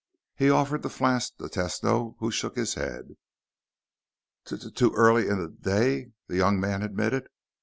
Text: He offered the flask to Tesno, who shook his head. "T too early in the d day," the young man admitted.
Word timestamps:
He 0.35 0.49
offered 0.49 0.81
the 0.81 0.89
flask 0.89 1.37
to 1.37 1.43
Tesno, 1.47 2.15
who 2.17 2.31
shook 2.31 2.55
his 2.55 2.73
head. 2.73 3.17
"T 4.45 4.71
too 4.71 4.91
early 4.95 5.27
in 5.27 5.37
the 5.39 5.49
d 5.49 5.57
day," 5.61 6.11
the 6.25 6.37
young 6.37 6.59
man 6.59 6.81
admitted. 6.81 7.29